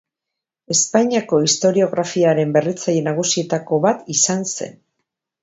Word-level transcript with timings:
Espainiako 0.75 1.41
historiografiaren 1.47 2.57
berritzaile 2.57 3.05
nagusietako 3.11 3.81
bat 3.87 4.11
izan 4.17 4.43
zen. 4.57 4.75